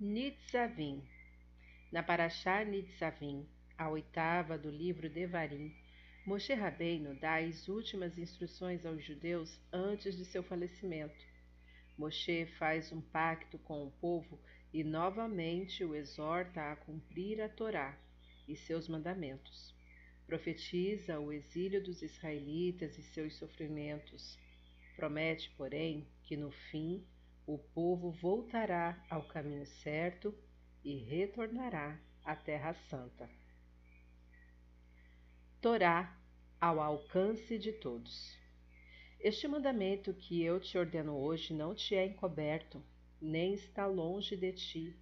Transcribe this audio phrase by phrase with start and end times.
[0.00, 1.02] Nitzavim
[1.90, 3.44] Na Parashá Nitzavim,
[3.76, 5.74] a oitava do livro Devarim,
[6.24, 11.26] Moshe Rabbeinu dá as últimas instruções aos judeus antes de seu falecimento.
[11.98, 14.38] Moshe faz um pacto com o povo
[14.72, 17.98] e novamente o exorta a cumprir a Torá
[18.46, 19.74] e seus mandamentos.
[20.28, 24.38] Profetiza o exílio dos israelitas e seus sofrimentos.
[24.94, 27.04] Promete, porém, que no fim
[27.48, 30.34] o povo voltará ao caminho certo
[30.84, 33.26] e retornará à Terra Santa.
[35.58, 36.14] Torá
[36.60, 38.36] ao alcance de todos.
[39.18, 42.84] Este mandamento que eu te ordeno hoje não te é encoberto,
[43.18, 44.94] nem está longe de ti,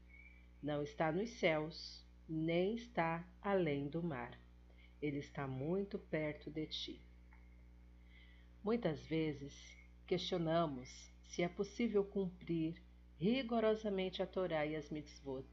[0.63, 4.39] não está nos céus, nem está além do mar.
[5.03, 7.03] Ele está muito perto de ti.
[8.63, 9.53] Muitas vezes
[10.07, 12.83] questionamos se é possível cumprir
[13.19, 15.47] rigorosamente a Torá e as mitzvot.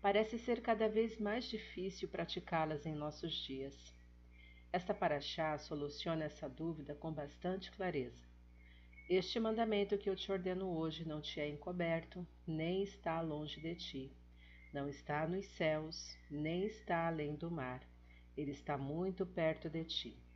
[0.00, 3.74] Parece ser cada vez mais difícil praticá-las em nossos dias.
[4.72, 8.28] Esta paraxá soluciona essa dúvida com bastante clareza.
[9.08, 13.74] Este mandamento que eu te ordeno hoje não te é encoberto, nem está longe de
[13.74, 14.12] ti.
[14.72, 17.82] Não está nos céus, nem está além do mar.
[18.36, 20.27] Ele está muito perto de ti.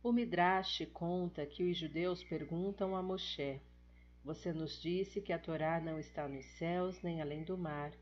[0.00, 3.60] O Midrash conta que os judeus perguntam a Moshe:
[4.24, 7.92] Você nos disse que a Torá não está nos céus nem além do mar.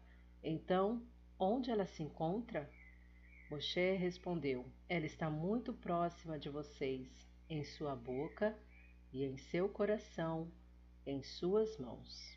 [0.45, 1.03] Então,
[1.39, 2.71] onde ela se encontra?
[3.51, 8.55] Moshe respondeu: Ela está muito próxima de vocês, em sua boca
[9.11, 10.53] e em seu coração,
[11.07, 12.37] em suas mãos.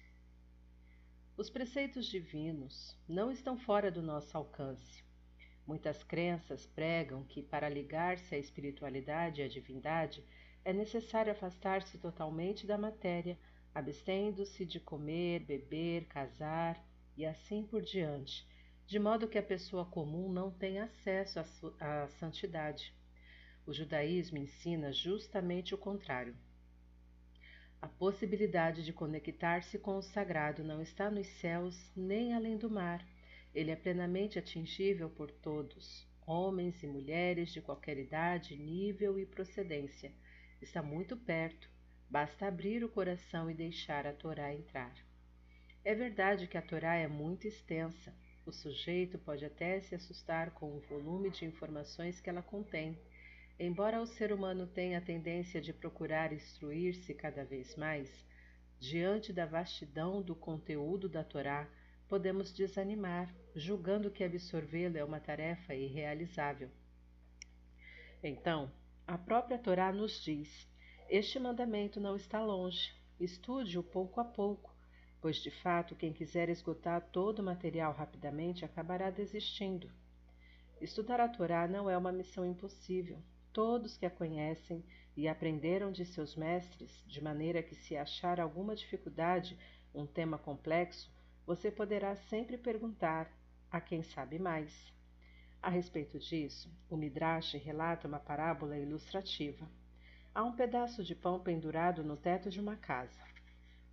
[1.36, 5.09] Os preceitos divinos não estão fora do nosso alcance.
[5.70, 10.26] Muitas crenças pregam que, para ligar-se à espiritualidade e à divindade,
[10.66, 13.38] é necessário afastar-se totalmente da matéria,
[13.72, 16.84] abstendo-se de comer, beber, casar
[17.16, 18.48] e assim por diante,
[18.88, 21.40] de modo que a pessoa comum não tenha acesso
[21.80, 22.92] à santidade.
[23.64, 26.36] O judaísmo ensina justamente o contrário.
[27.80, 33.06] A possibilidade de conectar-se com o sagrado não está nos céus nem além do mar
[33.54, 40.12] ele é plenamente atingível por todos, homens e mulheres de qualquer idade, nível e procedência.
[40.62, 41.70] Está muito perto,
[42.10, 44.94] basta abrir o coração e deixar a Torá entrar.
[45.84, 48.14] É verdade que a Torá é muito extensa.
[48.46, 52.98] O sujeito pode até se assustar com o volume de informações que ela contém.
[53.60, 58.10] Embora o ser humano tenha a tendência de procurar instruir-se cada vez mais,
[58.80, 61.68] diante da vastidão do conteúdo da Torá,
[62.10, 66.70] podemos desanimar, julgando que absorvê-lo é uma tarefa irrealizável.
[68.24, 68.72] Então,
[69.08, 70.68] a própria Torá nos diz:
[71.08, 74.76] este mandamento não está longe, estude-o pouco a pouco,
[75.22, 79.90] pois de fato quem quiser esgotar todo o material rapidamente acabará desistindo.
[80.82, 83.20] Estudar a Torá não é uma missão impossível.
[83.54, 84.84] Todos que a conhecem
[85.16, 89.58] e aprenderam de seus mestres, de maneira que, se achar alguma dificuldade,
[89.94, 91.12] um tema complexo,
[91.50, 93.28] você poderá sempre perguntar
[93.72, 94.94] a quem sabe mais.
[95.60, 99.68] A respeito disso, o Midrash relata uma parábola ilustrativa.
[100.32, 103.20] Há um pedaço de pão pendurado no teto de uma casa.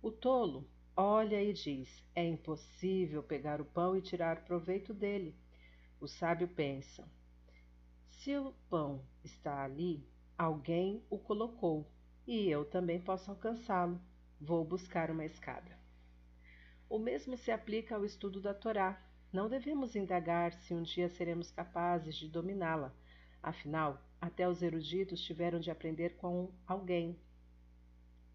[0.03, 5.35] O tolo olha e diz: É impossível pegar o pão e tirar proveito dele.
[5.99, 7.09] O sábio pensa:
[8.11, 10.07] Se o pão está ali,
[10.37, 11.91] alguém o colocou
[12.27, 13.99] e eu também posso alcançá-lo.
[14.39, 15.86] Vou buscar uma escada.
[16.89, 19.01] O mesmo se aplica ao estudo da Torá.
[19.31, 22.95] Não devemos indagar se um dia seremos capazes de dominá-la.
[23.43, 27.19] Afinal, até os eruditos tiveram de aprender com alguém.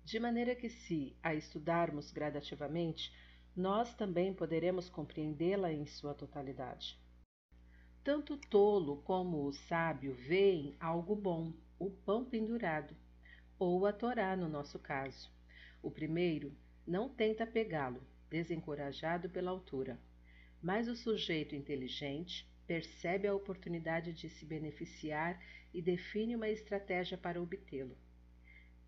[0.05, 3.11] De maneira que, se a estudarmos gradativamente,
[3.57, 6.99] nós também poderemos compreendê-la em sua totalidade.
[8.05, 12.95] Tanto o tolo como o sábio veem algo bom, o pão pendurado,
[13.59, 15.31] ou a Torá no nosso caso.
[15.83, 16.53] O primeiro
[16.87, 18.03] não tenta pegá-lo,
[18.33, 20.01] desencorajado pela altura.
[20.63, 25.39] Mas o sujeito inteligente percebe a oportunidade de se beneficiar
[25.75, 27.95] e define uma estratégia para obtê-lo.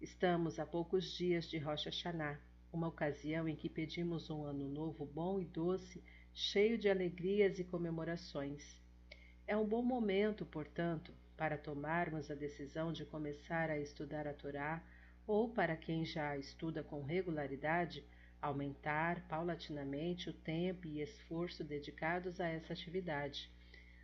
[0.01, 2.41] Estamos a poucos dias de Rocha Hashanah,
[2.73, 6.03] uma ocasião em que pedimos um ano novo bom e doce,
[6.33, 8.81] cheio de alegrias e comemorações.
[9.47, 14.83] É um bom momento, portanto, para tomarmos a decisão de começar a estudar a Torá,
[15.27, 18.05] ou para quem já a estuda com regularidade,
[18.45, 23.51] aumentar paulatinamente o tempo e esforço dedicados a essa atividade.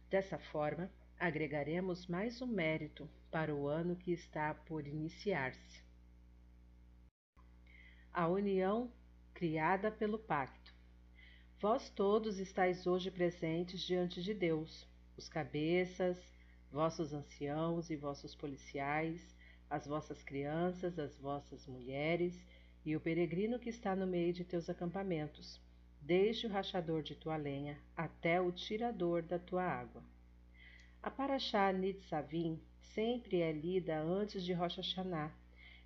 [0.08, 5.82] Dessa forma, agregaremos mais um mérito para o ano que está por iniciar-se.
[8.10, 8.90] A união
[9.34, 10.74] criada pelo pacto.
[11.60, 14.88] Vós todos estáis hoje presentes diante de Deus,
[15.18, 16.18] os cabeças,
[16.72, 19.36] vossos anciãos e vossos policiais,
[19.68, 22.42] as vossas crianças, as vossas mulheres
[22.84, 25.60] e o peregrino que está no meio de teus acampamentos,
[26.00, 30.02] desde o rachador de tua lenha até o tirador da tua água.
[31.02, 32.60] A Paraxá Nitzavim
[32.94, 35.32] sempre é lida antes de Rosh Hashanah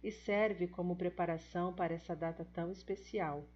[0.03, 3.49] e serve como preparação para essa data tão especial.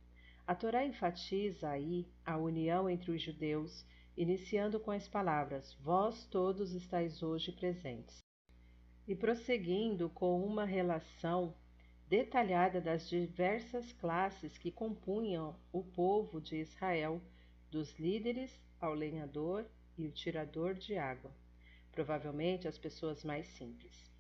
[0.47, 3.85] A Torá enfatiza aí a união entre os judeus,
[4.17, 8.23] iniciando com as palavras: Vós todos estáis hoje presentes,
[9.07, 11.55] e prosseguindo com uma relação
[12.09, 17.21] detalhada das diversas classes que compunham o povo de Israel,
[17.71, 18.51] dos líderes
[18.81, 19.67] ao lenhador
[19.97, 21.31] e o tirador de água,
[21.93, 24.11] provavelmente as pessoas mais simples.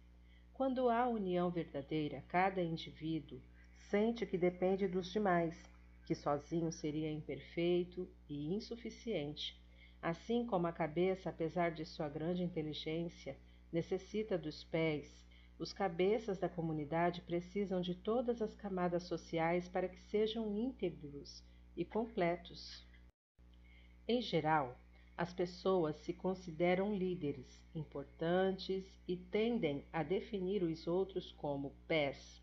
[0.52, 3.40] Quando há união verdadeira, cada indivíduo
[3.88, 5.56] sente que depende dos demais,
[6.04, 9.58] que sozinho seria imperfeito e insuficiente,
[10.02, 13.38] assim como a cabeça, apesar de sua grande inteligência,
[13.72, 15.27] necessita dos pés
[15.58, 21.42] os cabeças da comunidade precisam de todas as camadas sociais para que sejam íntegros
[21.76, 22.86] e completos.
[24.06, 24.78] Em geral,
[25.16, 32.40] as pessoas se consideram líderes, importantes e tendem a definir os outros como pés,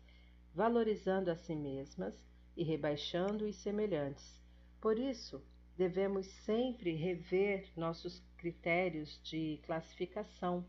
[0.54, 2.14] valorizando a si mesmas
[2.54, 4.42] e rebaixando os semelhantes.
[4.78, 5.42] Por isso,
[5.74, 10.66] devemos sempre rever nossos critérios de classificação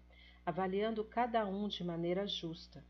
[0.48, 2.82] avaliando cada um de maneira justa.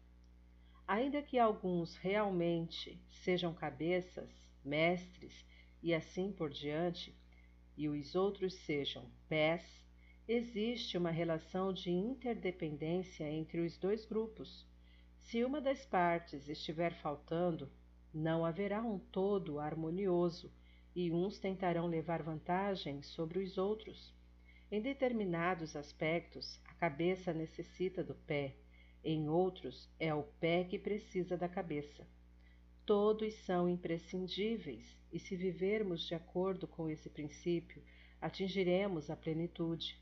[0.87, 4.29] Ainda que alguns realmente sejam cabeças,
[4.63, 5.43] mestres
[5.81, 7.17] e assim por diante,
[7.75, 9.63] e os outros sejam pés,
[10.27, 14.63] existe uma relação de interdependência entre os dois grupos.
[15.17, 17.71] Se uma das partes estiver faltando,
[18.13, 20.53] não haverá um todo harmonioso
[20.95, 24.13] e uns tentarão levar vantagem sobre os outros.
[24.71, 28.55] Em determinados aspectos, cabeça necessita do pé,
[29.03, 32.07] em outros, é o pé que precisa da cabeça.
[32.85, 37.81] Todos são imprescindíveis, e se vivermos de acordo com esse princípio,
[38.21, 39.99] atingiremos a plenitude.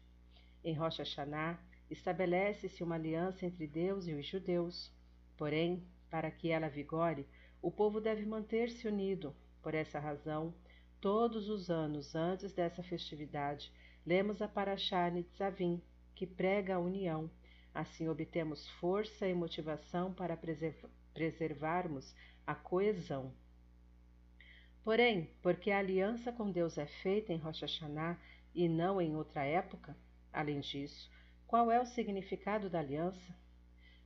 [0.63, 4.91] Em Rosh Hashanah, estabelece-se uma aliança entre Deus e os judeus.
[5.37, 7.27] Porém, para que ela vigore,
[7.61, 9.35] o povo deve manter-se unido.
[9.61, 10.53] Por essa razão,
[10.99, 13.71] todos os anos antes dessa festividade,
[14.05, 15.81] Lemos a Paraxá Nitzavim,
[16.15, 17.29] que prega a união.
[17.73, 20.39] Assim obtemos força e motivação para
[21.13, 22.15] preservarmos
[22.47, 23.33] a coesão.
[24.83, 28.19] Porém, porque a aliança com Deus é feita em Rosh Hashanah
[28.53, 29.97] e não em outra época,
[30.31, 31.11] além disso,
[31.47, 33.35] qual é o significado da aliança?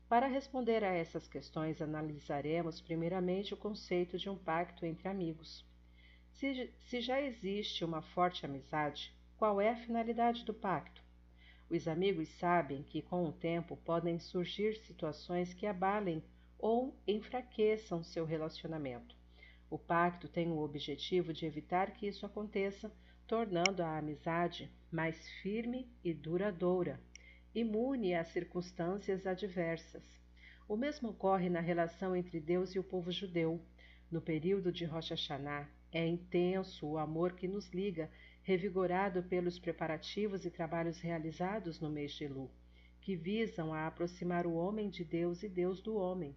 [0.08, 5.64] Para responder a essas questões, analisaremos primeiramente o conceito de um pacto entre amigos.
[6.32, 11.04] Se, se já existe uma forte amizade, qual é a finalidade do pacto?
[11.70, 16.24] Os amigos sabem que, com o tempo, podem surgir situações que abalem
[16.58, 19.16] ou enfraqueçam seu relacionamento.
[19.70, 22.92] O pacto tem o objetivo de evitar que isso aconteça,
[23.28, 27.00] tornando a amizade mais firme e duradoura,
[27.54, 30.04] imune às circunstâncias adversas.
[30.68, 33.62] O mesmo ocorre na relação entre Deus e o povo judeu.
[34.10, 38.10] No período de Rosh Hashanah, é intenso o amor que nos liga
[38.50, 42.50] revigorado pelos preparativos e trabalhos realizados no mês de Lu,
[43.00, 46.36] que visam a aproximar o homem de Deus e Deus do homem.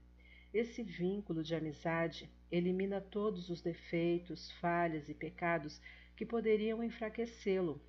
[0.52, 5.81] Esse vínculo de amizade elimina todos os defeitos, falhas e pecados
[6.14, 7.81] que poderiam enfraquecê-lo.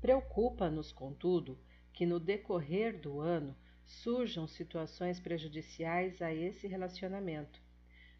[0.00, 1.58] Preocupa-nos, contudo,
[1.92, 7.60] que no decorrer do ano surjam situações prejudiciais a esse relacionamento.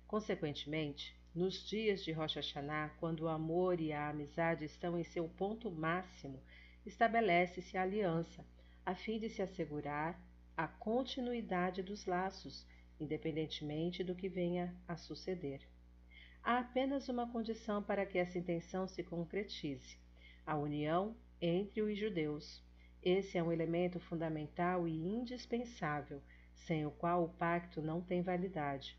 [0.04, 5.28] Consequentemente, nos dias de Rosh Hashanah, quando o amor e a amizade estão em seu
[5.28, 6.42] ponto máximo,
[6.84, 8.44] estabelece-se a aliança,
[8.84, 10.20] a fim de se assegurar
[10.56, 12.66] a continuidade dos laços,
[12.98, 15.60] independentemente do que venha a suceder.
[16.42, 19.98] Há apenas uma condição para que essa intenção se concretize:
[20.44, 22.62] a união entre os judeus.
[23.02, 26.20] Esse é um elemento fundamental e indispensável,
[26.54, 28.98] sem o qual o pacto não tem validade.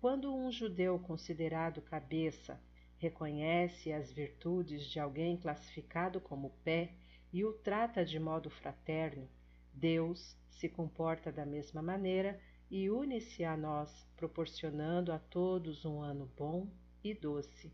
[0.00, 2.58] Quando um judeu considerado cabeça
[2.96, 6.94] reconhece as virtudes de alguém classificado como pé
[7.30, 9.28] e o trata de modo fraterno,
[9.74, 12.40] Deus se comporta da mesma maneira
[12.70, 16.66] e une-se a nós, proporcionando a todos um ano bom
[17.04, 17.70] e doce.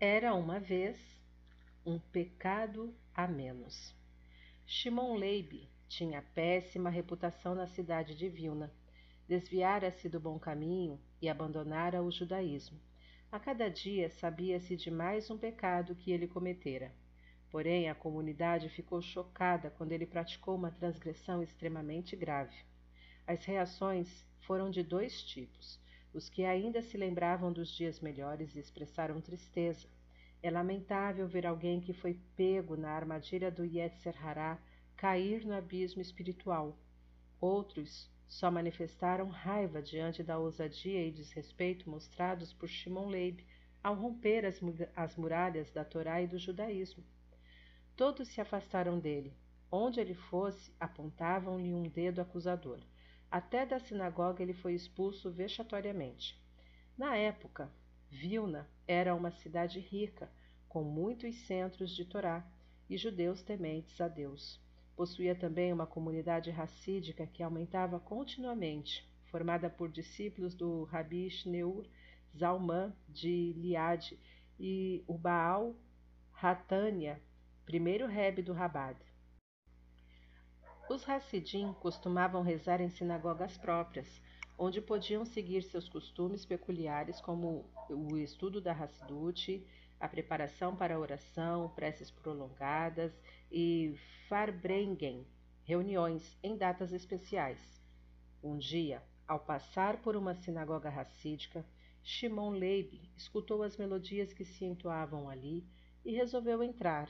[0.00, 0.98] Era uma vez
[1.86, 3.94] um pecado a menos.
[4.66, 8.72] Shimon Leib tinha péssima reputação na cidade de Vilna
[9.28, 12.80] desviara-se do bom caminho e abandonara o judaísmo.
[13.30, 16.90] A cada dia sabia-se de mais um pecado que ele cometera.
[17.50, 22.56] Porém, a comunidade ficou chocada quando ele praticou uma transgressão extremamente grave.
[23.26, 25.78] As reações foram de dois tipos.
[26.14, 29.86] Os que ainda se lembravam dos dias melhores expressaram tristeza.
[30.42, 34.58] É lamentável ver alguém que foi pego na armadilha do Yetzer Hará
[34.96, 36.78] cair no abismo espiritual.
[37.38, 43.40] Outros só manifestaram raiva diante da ousadia e desrespeito mostrados por Shimon Leib
[43.82, 44.60] ao romper as,
[44.94, 47.02] as muralhas da Torá e do judaísmo.
[47.96, 49.34] Todos se afastaram dele.
[49.70, 52.80] Onde ele fosse, apontavam-lhe um dedo acusador.
[53.30, 56.40] Até da sinagoga ele foi expulso vexatoriamente.
[56.96, 57.70] Na época,
[58.10, 60.30] Vilna era uma cidade rica,
[60.68, 62.46] com muitos centros de Torá
[62.88, 64.60] e judeus tementes a Deus.
[64.98, 71.86] Possuía também uma comunidade racídica que aumentava continuamente, formada por discípulos do Rabi Shneur
[72.36, 74.18] Zalman de Liad
[74.58, 75.76] e o Baal
[76.42, 77.22] Hatania,
[77.64, 78.98] primeiro rebe do Rabad.
[80.90, 84.20] Os Hassidim costumavam rezar em sinagogas próprias,
[84.58, 89.64] onde podiam seguir seus costumes peculiares, como o estudo da Hassidut,
[90.00, 93.12] a preparação para a oração, preces prolongadas
[93.50, 93.94] e
[94.28, 95.26] Farbrengen,
[95.64, 97.58] reuniões em datas especiais.
[98.42, 101.64] Um dia, ao passar por uma sinagoga racídica,
[102.02, 105.66] Shimon Leib escutou as melodias que se entoavam ali
[106.04, 107.08] e resolveu entrar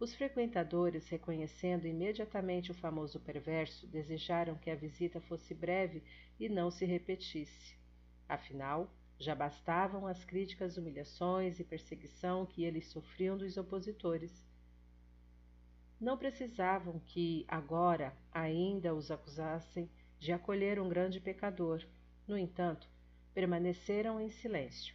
[0.00, 6.02] os frequentadores, reconhecendo imediatamente o famoso perverso, desejaram que a visita fosse breve
[6.38, 7.76] e não se repetisse.
[8.26, 14.32] Afinal, já bastavam as críticas, humilhações e perseguição que eles sofriam dos opositores.
[16.00, 21.86] Não precisavam que, agora, ainda os acusassem de acolher um grande pecador.
[22.26, 22.88] No entanto,
[23.34, 24.94] permaneceram em silêncio.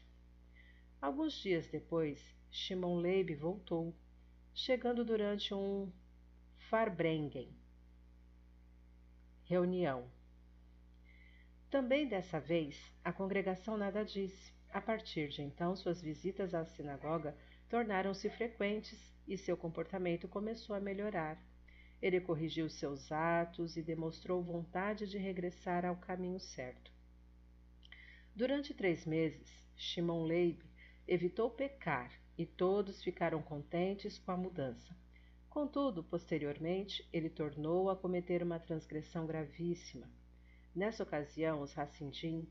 [1.00, 3.96] Alguns dias depois, Shimon Leib voltou
[4.54, 5.92] chegando durante um
[6.70, 7.56] Farbrengen
[9.46, 10.10] reunião.
[11.70, 14.54] Também dessa vez, a congregação nada disse.
[14.72, 17.38] A partir de então, suas visitas à sinagoga
[17.69, 21.41] tornaram-se frequentes e seu comportamento começou a melhorar.
[22.01, 26.91] Ele corrigiu seus atos e demonstrou vontade de regressar ao caminho certo.
[28.36, 30.62] Durante três meses, Shimon Leib
[31.07, 34.95] evitou pecar e todos ficaram contentes com a mudança.
[35.50, 40.10] Contudo, posteriormente, ele tornou a cometer uma transgressão gravíssima.
[40.75, 42.45] Nessa ocasião, os Hassindim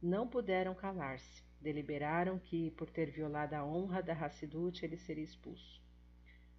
[0.00, 1.42] não puderam calar-se.
[1.60, 5.80] Deliberaram que, por ter violado a honra da Hassidut, ele seria expulso.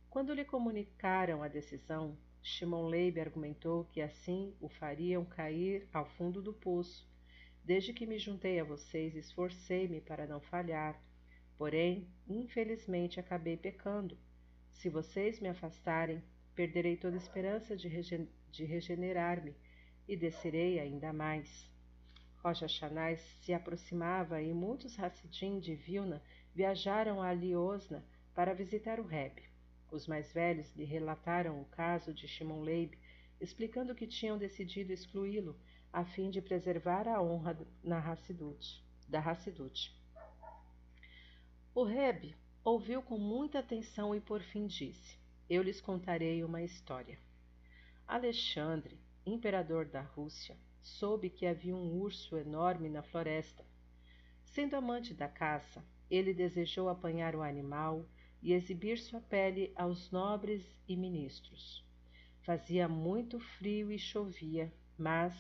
[0.10, 6.42] Quando lhe comunicaram a decisão, Shimon Leib argumentou que assim o fariam cair ao fundo
[6.42, 7.10] do poço.
[7.64, 11.00] Desde que me juntei a vocês, esforcei-me para não falhar
[11.62, 14.18] Porém, infelizmente acabei pecando.
[14.72, 16.24] Se vocês me afastarem,
[16.56, 19.54] perderei toda esperança de, regen de regenerar-me
[20.08, 21.71] e descerei ainda mais.
[22.44, 26.24] Rocha Chanais se aproximava e muitos Hassidim de Vilna
[26.56, 29.44] viajaram a Liosna para visitar o Rebbe.
[29.92, 32.94] Os mais velhos lhe relataram o caso de Shimon Leib,
[33.40, 35.56] explicando que tinham decidido excluí-lo
[35.94, 39.96] a fim de preservar a honra na Hassidut, da Hassidut.
[41.76, 42.34] O Reb
[42.64, 45.16] ouviu com muita atenção e por fim disse:
[45.48, 47.20] Eu lhes contarei uma história.
[48.08, 53.66] Alexandre, imperador da Rússia, soube que havia um urso enorme na floresta.
[54.44, 58.06] Sendo amante da caça, ele desejou apanhar o animal
[58.42, 61.86] e exibir sua pele aos nobres e ministros.
[62.42, 65.34] Fazia muito frio e chovia, mas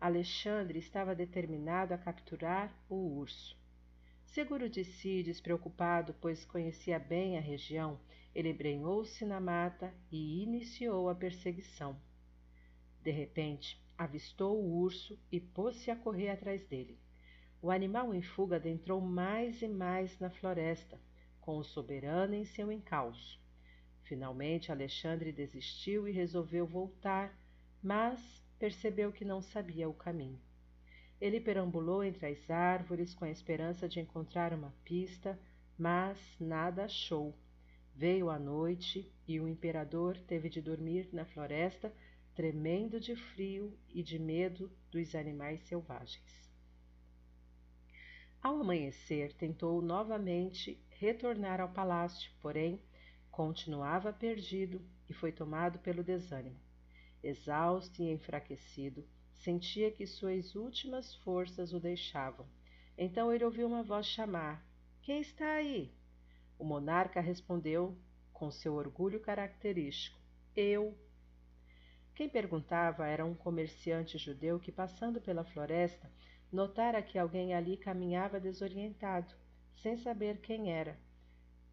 [0.00, 3.56] Alexandre estava determinado a capturar o urso.
[4.24, 7.98] Seguro de si, despreocupado, pois conhecia bem a região,
[8.34, 11.98] ele embrenhou-se na mata e iniciou a perseguição.
[13.06, 16.98] De repente, avistou o urso e pôs-se a correr atrás dele.
[17.62, 21.00] O animal em fuga adentrou mais e mais na floresta,
[21.40, 23.40] com o soberano em seu encalço.
[24.02, 27.32] Finalmente, Alexandre desistiu e resolveu voltar,
[27.80, 30.40] mas percebeu que não sabia o caminho.
[31.20, 35.38] Ele perambulou entre as árvores com a esperança de encontrar uma pista,
[35.78, 37.38] mas nada achou.
[37.94, 41.94] Veio a noite e o imperador teve de dormir na floresta,
[42.36, 46.48] tremendo de frio e de medo dos animais selvagens.
[48.40, 52.80] Ao amanhecer, tentou novamente retornar ao palácio, porém
[53.30, 56.60] continuava perdido e foi tomado pelo desânimo.
[57.24, 59.04] Exausto e enfraquecido,
[59.46, 62.46] Sentia que suas últimas forças o deixavam.
[62.98, 64.66] Então ele ouviu uma voz chamar:
[65.02, 65.94] Quem está aí?
[66.58, 67.96] O monarca respondeu
[68.32, 70.18] com seu orgulho característico:
[70.56, 70.98] Eu.
[72.16, 76.10] Quem perguntava era um comerciante judeu que, passando pela floresta,
[76.50, 79.34] notara que alguém ali caminhava desorientado,
[79.74, 80.98] sem saber quem era.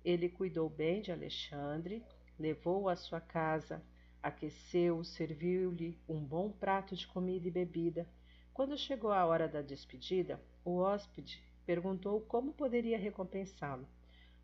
[0.04, 2.04] Ele cuidou bem de Alexandre,
[2.38, 3.82] levou-o à sua casa,
[4.22, 8.06] aqueceu-o, serviu-lhe um bom prato de comida e bebida.
[8.54, 13.88] Quando chegou a hora da despedida, o hóspede perguntou como poderia recompensá-lo.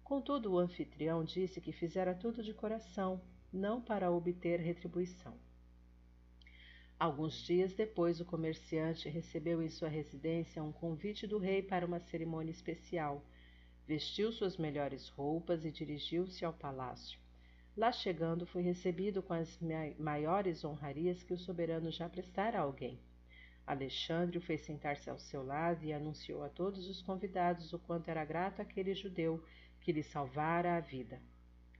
[0.01, 5.37] Contudo, o anfitrião disse que fizera tudo de coração, não para obter retribuição.
[6.99, 12.01] Alguns dias depois, o comerciante recebeu em sua residência um convite do rei para uma
[12.01, 13.23] cerimônia especial.
[13.87, 17.17] Vestiu suas melhores roupas e dirigiu-se ao palácio.
[17.77, 19.57] Lá chegando, foi recebido com as
[19.97, 22.99] maiores honrarias que o soberano já prestara a alguém.
[23.65, 28.09] Alexandre o fez sentar-se ao seu lado e anunciou a todos os convidados o quanto
[28.09, 29.41] era grato aquele judeu
[29.79, 31.21] que lhe salvara a vida.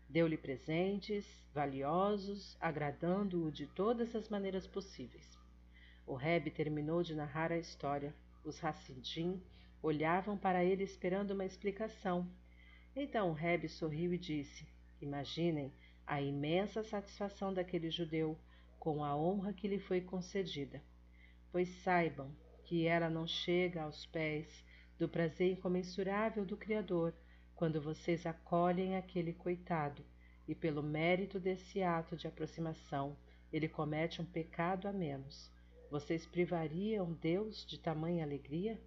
[0.10, 1.24] Deu-lhe presentes
[1.54, 5.38] valiosos, agradando-o de todas as maneiras possíveis.
[6.08, 8.12] O Reb terminou de narrar a história.
[8.44, 9.40] Os Hassidim
[9.84, 12.28] olhavam para ele esperando uma explicação.
[12.96, 14.68] Então o Reb sorriu e disse:
[15.00, 15.72] Imaginem
[16.08, 18.36] a imensa satisfação daquele judeu
[18.80, 20.82] com a honra que lhe foi concedida.
[21.52, 24.66] Pois saibam que ela não chega aos pés
[24.98, 27.14] do prazer incomensurável do Criador
[27.60, 30.02] quando vocês acolhem aquele coitado
[30.48, 33.18] e pelo mérito desse ato de aproximação
[33.52, 35.52] ele comete um pecado a menos,
[35.92, 38.80] vocês privariam Deus de tamanha alegria?